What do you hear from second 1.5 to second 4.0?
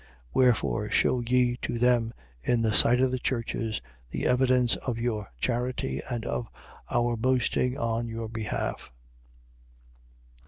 to them, in the sight of the churches,